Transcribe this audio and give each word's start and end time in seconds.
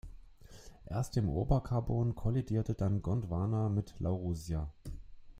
Erst 0.87 1.15
im 1.17 1.29
Oberkarbon 1.29 2.15
kollidierte 2.15 2.73
dann 2.73 3.03
Gondwana 3.03 3.69
mit 3.69 3.99
Laurussia. 3.99 4.71